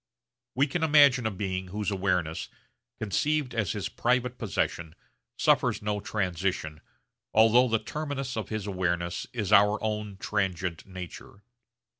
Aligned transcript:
We 0.55 0.65
can 0.65 0.81
imagine 0.81 1.27
a 1.27 1.29
being 1.29 1.67
whose 1.67 1.91
awareness, 1.91 2.49
conceived 2.97 3.53
as 3.53 3.73
his 3.73 3.87
private 3.87 4.39
possession, 4.39 4.95
suffers 5.37 5.83
no 5.83 5.99
transition, 5.99 6.81
although 7.35 7.67
the 7.67 7.77
terminus 7.77 8.35
of 8.35 8.49
his 8.49 8.65
awareness 8.65 9.27
is 9.31 9.53
our 9.53 9.77
own 9.83 10.17
transient 10.17 10.87
nature. 10.87 11.43